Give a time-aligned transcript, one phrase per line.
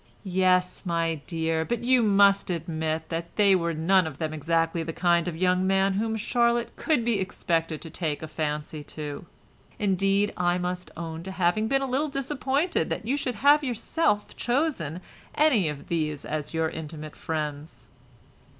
[0.23, 4.93] "Yes, my dear, but you must admit that they were none of them exactly the
[4.93, 9.27] kind of young man whom Charlotte could be expected to take a fancy to.
[9.77, 14.35] Indeed, I must own to having been a little disappointed that you should have yourself
[14.35, 15.01] chosen
[15.35, 17.87] any of these as your intimate friends."